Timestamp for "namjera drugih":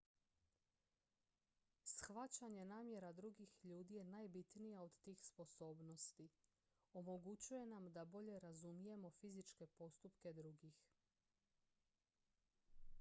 2.65-3.51